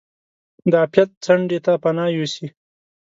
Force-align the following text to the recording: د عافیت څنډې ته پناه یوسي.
د 0.71 0.73
عافیت 0.81 1.09
څنډې 1.23 1.59
ته 1.65 1.71
پناه 1.83 2.09
یوسي. 2.17 2.47